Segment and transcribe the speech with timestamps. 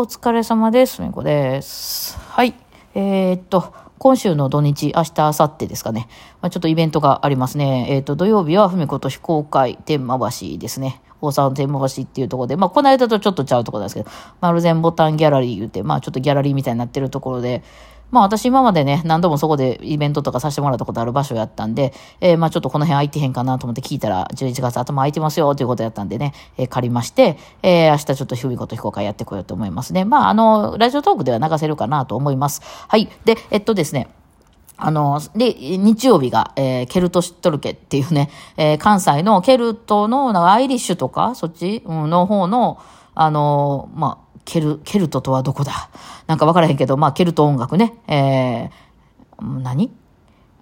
[0.00, 1.02] お疲れ様です。
[1.02, 2.16] みこです。
[2.18, 2.54] はい。
[2.94, 6.06] えーっと、今週の土日、明日、明後日ですかね。
[6.40, 7.88] まあ、ちょっとイベントがありますね。
[7.90, 11.02] えーっと、土曜日は、ふみこと非公開天満橋ですね。
[11.20, 14.10] 大沢の天満橋っていうところで、まあ、この間とちょっとちゃうところなんですけど、
[14.40, 17.64] 丸善ボタンギャラリー言うて、まあ、ちょっとギャラリーみたいになってるところで、
[18.10, 30.04] まあ私今までね、何度もそこでイベントとかさせてもらったことある場所やったんで、えーまあちょっとこの辺空いてへんかなと思って聞いたら、11月頭空いてますよということやったんでね、えー借りまして、えー明日ちょっとひみこと非公開やってこようと思いますね。
[30.04, 32.62] まああの、ラジオトークでは流せるかなと思います。
[32.88, 33.08] はい。
[33.24, 34.08] で、えっとですね、
[34.78, 42.78] あの、で、日曜日が、えーケルト知っとるけっていうね、えー関西のケルトの、アイリッシュとか、そっち、の方の、
[43.14, 45.90] あの、まあ、ケル、ケルトとはどこだ？
[46.26, 49.92] なんかわからへんけど、まあ、ケルト音楽ね、えー、何？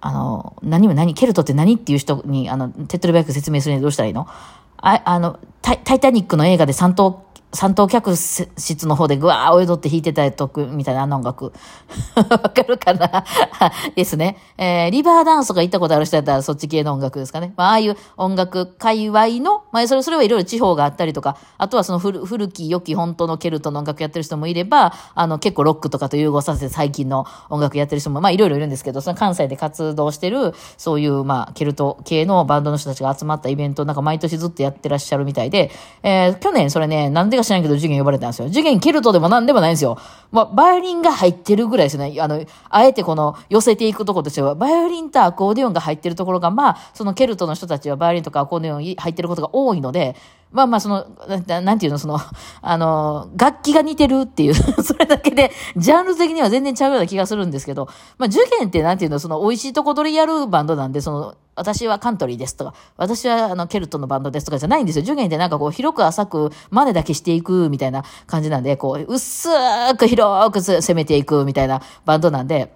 [0.01, 4.27] あの、何も何、ケルトって何っていう人に、あの、手っ取り早く説明するにはどうしたらいいの？
[4.75, 11.53] あ、あの、タイタイタニックの映画で三等、三等客室の方でぐわー踊って弾いてたとくみたいなあの音楽。
[12.15, 13.23] わかるかな？
[13.95, 14.37] ですね。
[14.57, 17.53] えー、リバーダンスとか行ったことある人だったらそっち系の音楽ですかね。
[17.55, 35.71] まあ、ああいう音楽界隈の、まあ、それ、それはいろいろ地方があったりとか、あとはその古古き良き本当のケルトの音楽やってる人もいれば、あの、結構ロックとかと融合させて最近の音楽やってる人も、まあ、いろいろいるんですけど、その関西で活動してる、そういう、まあ、ケルト系のバンドの人たちが集まったイベント、なんか毎年ずっとやってらっしゃるみたいで、
[36.03, 38.47] えー、去年それね、なんでか知らんけど授業呼ばれたんですよ。
[38.47, 39.97] 授業ケルトでもなんでもないんですよ。
[40.31, 42.19] まあ、バイオリンが入ってるぐらいですよね。
[42.19, 50.15] あの、あえてこの寄せていくとことしては、バイオリンとアコーディオンが入ってるところが、まあ、そのケルトの人たちはバイオリンとかアコーディオン入ってることが多いので、
[50.51, 51.07] まあまあ、その、
[51.45, 52.19] ななんていうの、その、
[52.61, 65.03] あの、楽器が似てるっていう、 それだけで、ジャンル的には全然ちゃうような気がするんですけど、まあ、受験ってなんていうの、その、美味しいとこ取りやるバンドなんで、その、私はカントリーですとか、私はあの、ケルトのバンドですとかじゃないんですよ。
[65.03, 69.49] 受験ってなんかこう、広く浅く、真似だけしていくみたいな感じなんで、こう、薄
[69.97, 72.73] く広く攻めていくみたいなバンドなんで、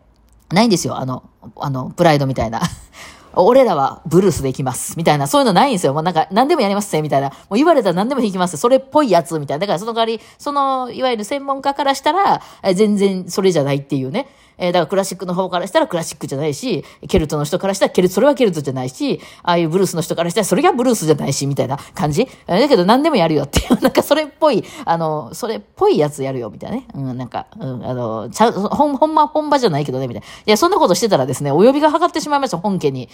[0.49, 0.97] ないんですよ。
[0.97, 1.23] あの、
[1.57, 2.61] あの、プライドみたいな。
[3.33, 4.95] 俺らはブルースで行きます。
[4.97, 5.93] みたいな、そういうのないんですよ。
[5.93, 7.01] もうなんか、何でもやりますね。
[7.01, 7.29] みたいな。
[7.29, 8.57] もう言われたら何でも弾きます。
[8.57, 9.39] それっぽいやつ。
[9.39, 9.61] みたいな。
[9.61, 12.41] だからその代わり、その、いわゆる専門家からしたら、
[12.73, 14.27] 全然それじゃないっていうね。
[14.57, 22.27] えーだからクラシックの方からしたらクラシックじゃないし、ケルトの人からしたらケルト、それはケルトじゃないし、ああいうブルースの人からしたらそれがブルースじゃないし、みたいな感じ。
[22.47, 26.87] だけど何でもやるよっていう、なんかそれっぽい、あの、それっぽいやつやるよ、みたいなね。
[26.93, 30.27] うん、なんか、うん、あの、ちゃ、ほん、ほんま、本場じゃないけどね、みたいな。
[30.27, 33.09] いや、そんなことしてたらですね、お呼びがかかってしまいました、本家に。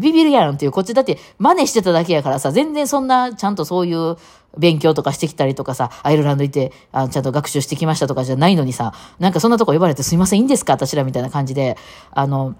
[0.00, 4.16] ビビるやんっていう、こっちだって真似してただけやからさ、全然そんな、ちゃんとそういう、
[4.58, 10.72] 勉強とかしてきたりとかさ、アイルランド行って、あちゃんと学習してきましたとかじゃないのにさ、なんかそんなとこ呼ばれてすいません、いいんですか？
[10.74, 11.76] 私らみたいな感じで、
[12.10, 12.54] あの、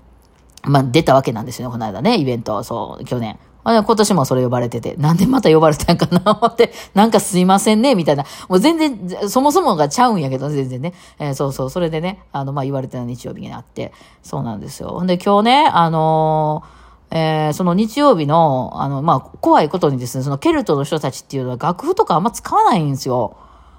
[0.63, 3.39] まあ、出たわけなんですよね、この間ね、イベント、そう、去年。
[3.63, 8.25] 今年もそれ呼ばれてて、なんでまた呼ばれたんかな思って、 なんかすいませんね、みたいな。
[8.49, 10.95] もう全然、そもそもがちゃうんやけど、全然ね。
[11.19, 13.93] えーそうそう、それでね、あの、まあ、言われてた日曜日になって、
[14.23, 15.03] そうなんですよ。
[15.03, 16.80] んで、今日ね、あのー
[17.11, 23.37] えーその日曜日の、あの、まあ、怖いことにですね、そのケルトの人たちっていうのは楽譜とかあんま使わないんですよ。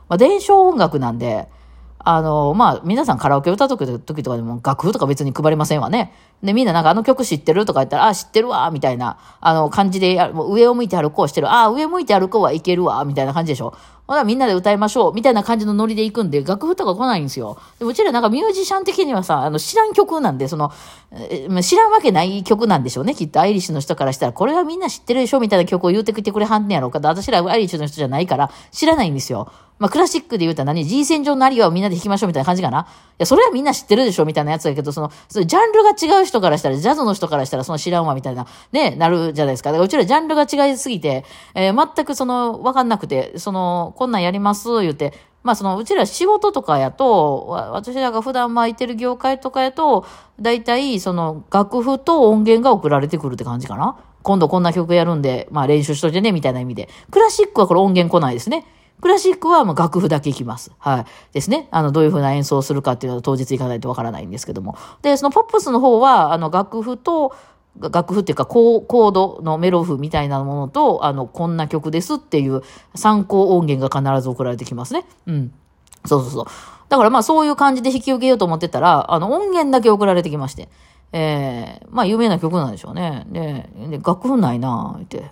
[0.09, 1.47] まあ、伝承音楽なんで、
[2.03, 6.14] あの、まあ、皆さんカラオケ歌う時時とかでも楽譜とか別に配りませんわね。
[6.44, 11.53] で、みんななんかあの曲知ってるとか言ったら、あ、知ってるわ、みたいな、あの、感じでやる、もう上を向いて歩こうしてる。
[11.53, 13.74] あ、上向いて歩こうはいけるわ、みたいな感じでしょ。
[14.11, 17.57] ほら、みんなで歌いましょう、みたいな感じのノリで行くんで、楽譜とか来ないんですよ。
[17.79, 20.69] でうちらなんかミュージシャン的にはさ、あの、知らん曲なんで、その、
[21.13, 23.16] え知らんわけない曲なんでしょうね。
[23.16, 27.00] きっとアイリッシュの人からしたら、これはみんな知ってるでしょみたいな曲を言うてきてくれはんねやろうか。
[27.01, 29.50] 私らアイリッシュの人じゃないから、知らないんですよ。
[29.81, 32.81] まあ、クラシックで言うたら何 ?G 線上のアリアをみんなで弾きましょうみたいな感じかな？
[32.81, 32.86] い
[33.18, 39.72] や、それはみんな知ってるでしょみたいなやつだけど、その、そのジャンルが違う人からしたら、ジャズの人からしたら、その知らんわみたいな、ね、なるじゃないですか。
[39.72, 41.25] だからうちらジャンルが違いすぎて、
[41.56, 50.06] えー全くその、わかんなくて、その、こんなんやります、言うて、まあその、うちら仕事とかやと、私らが普段巻いてる業界とかやと、
[50.40, 53.98] だいたいその、楽譜と音源が送られてくるって感じかな？
[54.22, 56.88] 今度こんな曲やるんで、まあ練習しといてね、みたいな意味で。
[57.09, 58.68] クラシックはこれ音源来ないですね。
[59.01, 60.71] クラシックはもう楽譜だけいきます。
[60.77, 61.06] はい。
[61.33, 61.68] ですね。
[61.71, 64.77] あの、どういうふうな演奏をするかっていうのは当日行かないとわからないんですけども。
[65.01, 67.33] で、そのポップスの方は、あの、楽譜と、
[67.80, 72.62] 楽譜っていうかコードのメロ譜みたいなものと、あの、こんな曲ですっていう
[72.95, 75.06] 参考音源が必ず送られてきますね。
[75.25, 75.53] うん。
[76.06, 76.45] そうそうそう。
[76.89, 80.69] だからまあそういう感じで引き受けようと思ってたら、あの音源だけ送られてきまして。
[81.13, 83.25] えー、まあ有名な曲なんでしょうね。
[83.30, 85.31] で、で楽譜ないなぁ、って。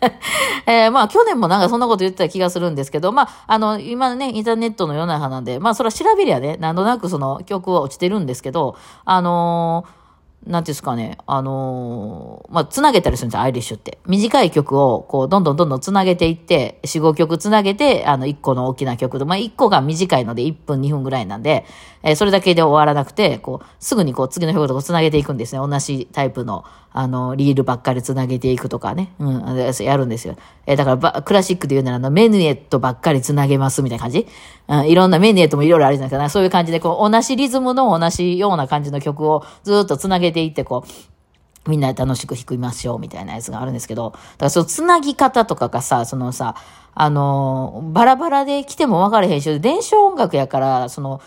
[0.66, 9.98] えーまあ去年もなんかそんなこと言ってた気がするんですけど、まああの今ね、インターネットの世の中なんで、まあそれは調べりゃね、なんとなくその曲は落ちてるんですけど、あのー
[10.46, 13.98] なんていうんですかね、あのーまあ、つなげたりするんですよ、アイリッシュって。
[14.06, 21.66] 短い曲を、こう、どんどんどんどんつなげていって、4、5曲つなげて、あの、1個の大きな曲で、まあ、1個が短いので1分、2分ぐらいなんで、
[22.02, 25.58] えーそれだけで終わらなくて、こう、すぐにこう、次の曲とつなげていくんですね。
[25.58, 29.12] 同じタイプの、あの、リールばっかりつなげていくとかね。
[29.18, 30.36] うん、やるんですよ。
[30.66, 34.26] えだからば、クラシックで言うなら、あの、メヌエットばっかりつなげますみたいな感じ
[34.68, 36.30] うん、いろんなメヌエットもいろいろあるじゃないですかな。
[36.30, 46.54] そういう感じで、こう、同じリズムの同じような感じの曲をずっとつなげていって、こう、みんなで楽しく弾きましょうみたいなやつがあるんですけど、だからそのつなぎ方とかがさ、そのさ、
[46.94, 51.20] あのバラバラで来ても分かれへんし、電子音楽やから、その、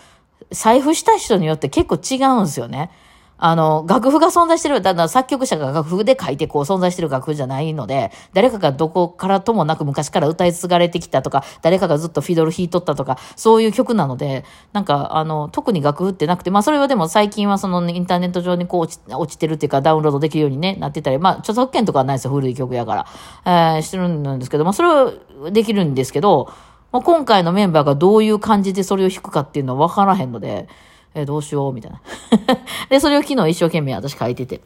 [0.50, 2.90] 財布した人によって結構違うんですよね。
[3.44, 23.06] あの、楽譜が存在してる、だから作曲者が楽譜で書いてこう存在してる楽譜じゃないので、誰かがどこからともなく昔から歌い継がれてきたとか、誰かがずっとフィドル弾いとったとか、そういう曲なので、なんか、あの、特に楽譜ってなくて、まあそれはでも最近はそのインターネット上にこう落ち落ちてるっていうかダウンロードできるようにね、なってたり、まあ著作権とかはないですよ、古い曲やから。
[23.44, 25.12] えーしてるんですけど、まあそれは
[25.50, 26.52] できるんですけど、
[26.92, 30.68] まあ、今回のメンバーがどういう感じでそれを弾くかっていうのは分からへんので、
[31.14, 32.00] えーどうしようみたいな。
[32.88, 34.60] で、それを昨日一生懸命私書いてて。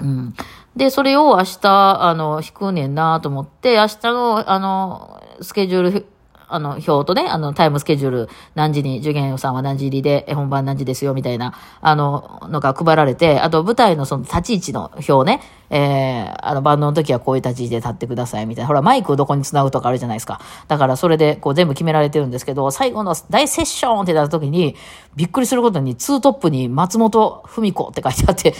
[0.00, 0.34] うん。
[0.76, 6.06] で、それを明日、あの、引くねんなと思って、明日の、あの、スケジュール、
[6.48, 18.68] あの、表とね、あの、タイムスケジュール、何時に、受験さんは何時入りで、本番何時ですよ、みたいな、あの、のが配られて、あと舞台のその立ち位置の表ね、えー、あの、バンドの時はこういう立ち位置で立ってください、みたいな。
[18.68, 20.40] ほら、マイクをどこに繋ぐとかあるじゃないですか。
[20.68, 24.76] だから、それで、こう、全部決められてるんですけど、最後の大セッションってなった時に、
[25.16, 28.54] びっくりすることに、ツートップに松本文子って書いてあって、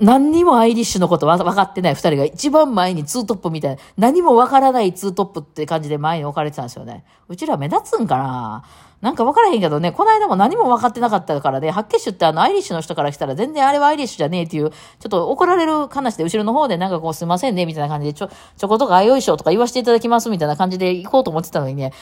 [0.00, 2.24] 何にもアイリッシュのことわ分かってない二人が。
[2.24, 7.04] 一番前にツートップみたいな、何も分からないツートップって感じで前に置かれてたんですよね。
[7.28, 8.64] うちら目立つんかな？
[9.00, 21.92] なんか分からへんけどね、この間も何も分かってなかったからね、ハッケッシュってあのアイリッシュの人からしたら全然あれはアイリッシュじゃねえっていう、ちょっと怒られる話で後ろの方でなんかこうすいませんねみたいな感じでちょ、ちょことかあよいしょとか言わせていただきますみたいな感じで行こうと思ってたのにね、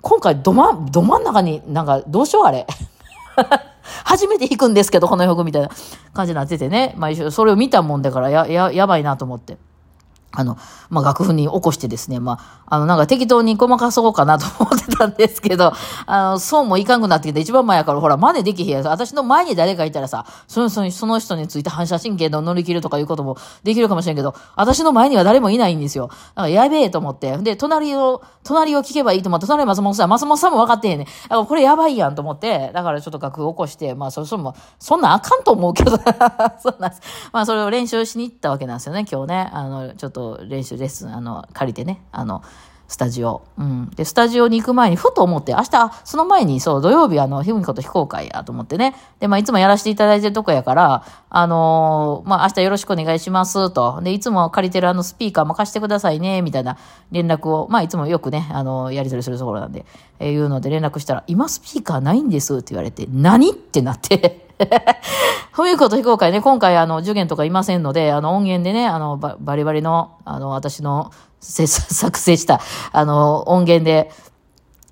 [0.00, 2.68] 今回どま、ど真ん中になんかどうしようあれ。
[4.04, 5.70] 初めて弾くんですけど、この曲みたいな
[6.12, 6.94] 感じになっててね。
[6.96, 9.58] まあ、それを見たもんだから、や、や、やばいなと思って。
[10.36, 10.58] あの、
[10.90, 15.72] まあ、楽譜に起こしてですね、まあ、あの、なんか適当にごまかそうかなと思ってたんですけど、
[16.06, 18.86] あの、そうもいかんくなってきて、一番前やから、ほら、真似できへんやつ。
[18.86, 26.08] 私の前に誰かいたらさ、その、そのその人について反射神経の乗り切るとかいうこともできるかもしれんけど、私の前には誰もいないんですよ。
[26.08, 27.36] だからやべえと思って。
[27.38, 31.06] で、隣を、隣を聞けばいいと思って、隣松本さん、松本さんも分かってへんねん。
[31.06, 35.92] だからこれやばいやんと思って、だからちょっと楽譜起こして、まあ、そ、そも、そんなあかんと思うけど、
[36.58, 37.02] そんなんです、
[37.32, 39.50] まあ、それを練習しに行ったわけなんですよね、今日ね。
[39.52, 42.42] あの、ちょっと練習レッスン、あの、借りてね、あの、
[42.86, 43.42] スタジオ。
[43.56, 43.90] うん。
[43.96, 48.94] で、スタジオに行く前に、ふと思って、明日、その前に、そう、土曜日、あの、ひふみこと非公開やと思ってね。
[49.20, 54.00] で、まあ、いつもやらせていただいてるとこやから、あのーまあ、明日よろしくお願いします、と。
[54.02, 56.76] で、いつも借りてるあのスピーカーも貸してくださいね、みたいな
[57.10, 59.86] 連絡を、まあ、いつもよくね、あのやり取りするところなんで、
[60.18, 63.50] えーいうので連絡したら、今スピーカーないんです、って言われて、何？
[63.52, 64.43] ってなって。
[65.52, 71.10] ふみこと非公開ね、今回、あの、受験とかいませんので、あの、音源でね、あの、バリバリの、あの、私の、
[71.40, 72.60] 作成した、
[72.92, 74.10] あの、音源で、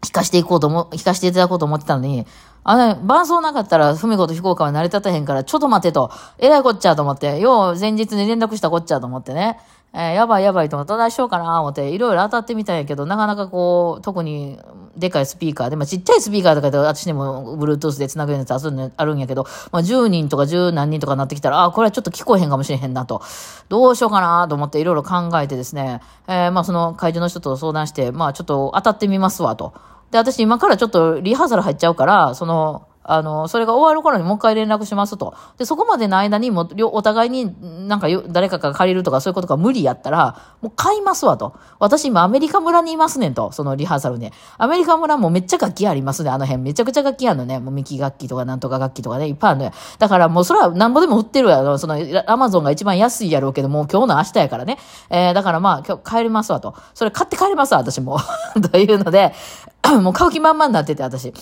[0.02, 2.26] 弾かしていこうとも、弾かしていただこうと思ってたのに、
[2.64, 9.58] あの、伴奏なかったら、ふみこと非公開は成り立たへんから、ちょっと待てと、えらいこっちゃと思って、よう前日に連絡したこっちゃと思ってね、
[9.94, 14.58] えーやばいやばいと思って、どないしようかな思って、いろいろ当たってみたんやけど、なかなかこう、特に、
[14.96, 23.22] でかいスピーカーで、まあ、ちっちゃいスピーカーとかで、私でも、Bluetooth で繋ぐようなやつあるんあるんやけど、まあ、10人とか10何人とかなってきたら、あ、これはちょっと聞こえへんかもしれへんなと。
[23.68, 29.74] どうしようかなと思って、いろいろ考えてですね、えーまあ、その会場の人と相談して、まあ、ちょっと当たってみますわと。
[30.10, 35.34] で、私今からちょっとリハーサル入っちゃうから、その、あの、それが終わる頃にもう一回連絡しますと。
[35.58, 37.54] で、そこまでの間にも、お互いに
[37.88, 41.56] なんか誰かが借りるとかそういうことが無理やったら、もう買いますわと。
[41.78, 44.32] 私今アメリカ村にいますねんと、そのリハーサルね。
[44.58, 46.62] アメリカ村もめっちゃ楽器ありますね、あの辺。
[46.62, 47.58] めちゃくちゃ楽器あるのね。
[47.58, 49.72] もうミキ楽器とかなんとか楽器とかね、いっぱいあるのよ。
[49.98, 51.78] だからもうそれはなんぼでも売ってるやろ。
[51.78, 54.78] その、アマゾンが一番安いやろうけど、もう今日の明日やからね。
[55.10, 56.74] えー、だからまあ今日帰りますわと。
[56.94, 58.18] それ買って帰りますわ、私も。
[58.70, 59.34] というので、
[60.00, 61.32] もう買う気満々になってて、私。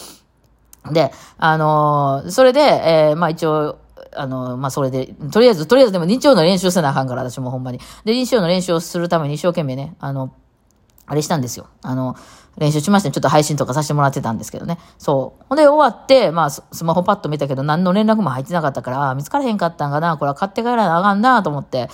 [0.93, 3.79] で、あのーそれで、えーまあ一応、
[4.13, 7.79] あのまあそれで、とりあえず、とりあえずでも日曜の練習せなあかんから、私もほんまに。
[8.05, 10.33] で、日曜の練習をするために一生懸命ね、あの、
[11.07, 11.67] あれしたんですよ。
[11.83, 12.17] あの、
[12.57, 13.13] 練習しましたね。
[13.13, 14.79] ちょっと配信とかさせてもらってたんですけどね。
[14.99, 15.45] そう。
[15.49, 20.17] ほんで終わって、まあスマホパッと見たけど何の連絡も入ってなかったから、あー見つからへんかったんかな。
[20.17, 21.89] これは買って帰らなあかんなと思って。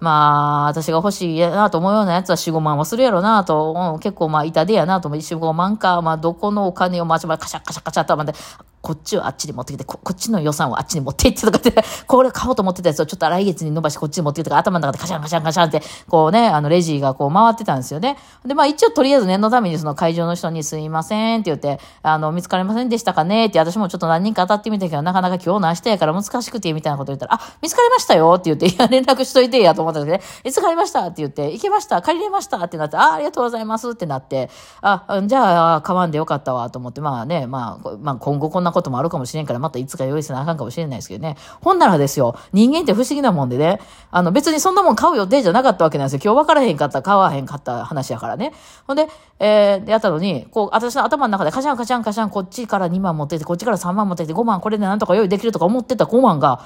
[0.00, 8.32] まあ、私が欲しいなと思うようなやつは4、5万はするやろなと、うん結構まあ痛手やなと思う、4、5万か、まあどこのお金をまちまちカシャカシャカシャと、まで、
[8.80, 11.74] こっちをあっちに持ってきて、こっちの予算をあっちに持っていってとかって、
[12.06, 18.16] これ買おうと思ってたやつをちょっと来月に伸ばしてこっちに持ってきてとか、頭の中でカシャンカシャンカシャンって、こうね、あの、レジがこう回ってたんですよね。
[18.44, 34.50] で、まあ一応とりあえず念のためにその会場の人にすいませんって言って、あの、見つかりませんでしたかねって私もちょっと何人か当たってみたけど、なかなか今日何してやから難しくてみたいなこと言ったら、あ、見つかりましたよって言って、いや、連絡しといてやと思ったんですけど、見つかりましたって言って、行けました借りれましたってなって、あ、ありがとうございますってなって、
[34.82, 41.36] あ、じゃあ、買わんでよかったわと思って、まあね、まあ、まあ今後こんなこともあるかもしれんから、またいつか用意せなあかんかもしれないですけどね。
[41.60, 46.20] ほんならですよ、人間って不思議なもんでね、あの別にそんなもん買う予定じゃなかったわけなんですよ。
[46.24, 48.52] 今日分からへんかった、買わへんかった話やからね。
[48.86, 49.08] ほんで、
[49.38, 56.60] えー、やったのに、こう、私の頭の中でカシャンカシャンカシャン、こっちから2万持ってきて、こっちから3万持ってきて、5万これでなんとか用意できるとか思ってた5万が、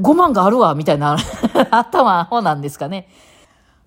[0.00, 1.16] 5万があるわ、みたいな
[1.70, 3.08] 頭方なんですかね。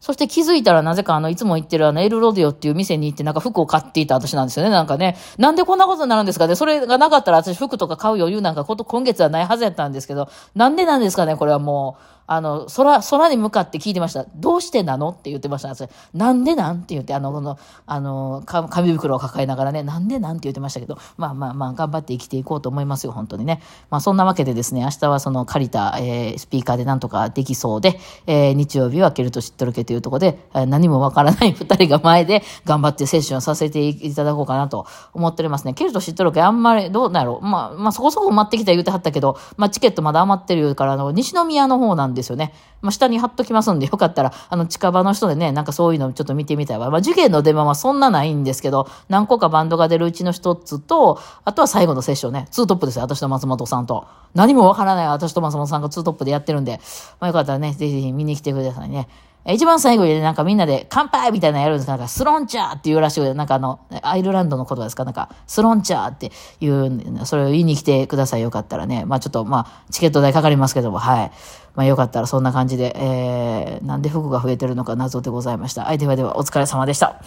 [0.06, 4.70] そして気づいたらなぜかあの、いつも行ってるあの、エルロディオっていう店に行ってなんか服を買っていた私なんですよね。
[4.70, 6.56] なんかね、なんでこんなことになるんですかね。
[6.56, 12.15] それがなかったら私服とか買う余裕なんかこと今月はないはずやったんですけど、なんでなんですかね、これはもう。
[12.28, 14.26] あの、空、空に向かって聞いてました。
[14.36, 15.10] どうしてなの？
[15.10, 15.74] って言ってました。
[16.14, 16.78] なんでなん？
[16.78, 20.38] って言って、あの、この、あの、紙袋を抱えながらね、なんでなん？
[20.38, 23.62] って言ってましたけど、まあまあまあ、頑張って生きていこうと思いますよ、本当にね。
[23.90, 35.74] まあそんなわけでですね、明日はその借りた、えー、スピーカーでなんとかできそうで、えー、日曜日はケルト知っとるけというところで、えー、何もわからない 二人が前で頑張ってセッションさせていただこうかなと思っておりますね。
[35.74, 42.54] ケルト知っとるけあんまり、どうなんやろまあ、まあそこそこ埋まってきた言うてはったけど、まあチケットまだ余ってるから、あの、西宮の方なんでですよね。
[42.82, 46.90] まあ、下に貼っときますんで、よかったら、あの、近場の人でね、なんかそういうのちょっと見てみたいわ。
[46.90, 54.08] まあ、受験の出番はそんなないんですけど、何個かバンドが出るうちの一つと、あとは最後のセッションね、ツートップですよ、私と松本さんと。
[54.34, 56.80] 何もわからない私と松本さんがツートップでやってるんで、
[57.20, 59.08] まあ、よかったらね、ぜひぜひ見に来てくださいね。
[59.48, 61.92] 一番最後に、なんかみんなで乾杯みたいなのやるんですか？
[61.94, 65.06] なんかスロンチャーっていうらしいなんかあの、アイルランドの言葉ですか？
[65.06, 68.42] なんか、スロンチャーっていう、それを言いに来てください。
[68.42, 69.06] よかったらね。
[69.06, 71.32] まあちょっと、まあ、チケット代かかりますけども、はい。
[71.76, 75.84] まあよかったらそんな感じで、えー、なんで服が増えてるのか謎でございました。
[75.84, 77.22] はい、ではではお疲れ様でした。